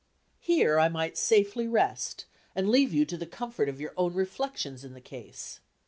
Here 0.39 0.79
I 0.79 0.89
might 0.89 1.15
safely 1.15 1.67
rest, 1.67 2.25
and 2.55 2.69
leave 2.71 2.91
you 2.91 3.05
to 3.05 3.17
the 3.17 3.27
comfort 3.27 3.69
of 3.69 3.79
your 3.79 3.93
own 3.95 4.15
reflections 4.15 4.83
in 4.83 4.93
the 4.95 4.99
case. 4.99 5.59